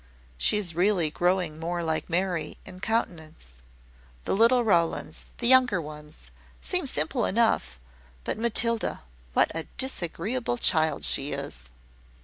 [0.39, 3.51] She is really growing more like Mary in countenance.
[4.23, 7.77] The little Rowlands the younger ones seem simple enough;
[8.23, 9.03] but Matilda,
[9.33, 11.69] what a disagreeable child she is!"